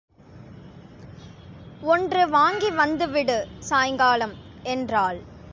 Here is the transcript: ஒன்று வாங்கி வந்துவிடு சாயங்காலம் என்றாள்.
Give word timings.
ஒன்று 1.83 2.29
வாங்கி 2.29 2.69
வந்துவிடு 2.69 3.47
சாயங்காலம் 3.59 4.33
என்றாள். 4.63 5.19